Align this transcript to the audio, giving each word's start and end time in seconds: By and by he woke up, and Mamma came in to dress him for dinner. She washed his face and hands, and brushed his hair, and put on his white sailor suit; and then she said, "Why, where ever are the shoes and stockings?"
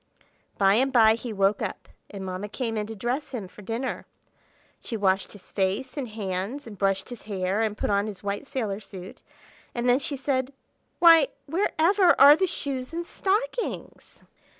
By 0.57 0.73
and 0.73 0.91
by 0.91 1.13
he 1.13 1.31
woke 1.31 1.61
up, 1.61 1.87
and 2.09 2.25
Mamma 2.25 2.49
came 2.49 2.75
in 2.75 2.87
to 2.87 2.95
dress 2.95 3.33
him 3.33 3.47
for 3.47 3.61
dinner. 3.61 4.07
She 4.79 4.97
washed 4.97 5.33
his 5.33 5.51
face 5.51 5.95
and 5.95 6.07
hands, 6.07 6.65
and 6.65 6.75
brushed 6.75 7.09
his 7.09 7.21
hair, 7.25 7.61
and 7.61 7.77
put 7.77 7.91
on 7.91 8.07
his 8.07 8.23
white 8.23 8.47
sailor 8.47 8.79
suit; 8.79 9.21
and 9.75 9.87
then 9.87 9.99
she 9.99 10.17
said, 10.17 10.53
"Why, 10.97 11.27
where 11.45 11.71
ever 11.77 12.19
are 12.19 12.35
the 12.35 12.47
shoes 12.47 12.93
and 12.93 13.05
stockings?" 13.05 14.23